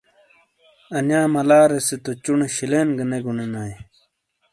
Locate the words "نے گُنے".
3.09-3.45